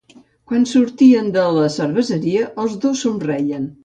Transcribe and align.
Quan 0.51 0.63
sortien 0.69 1.27
de 1.35 1.43
la 1.57 1.67
cerveseria, 1.75 2.47
els 2.65 2.79
dos 2.87 3.05
somreien. 3.07 3.69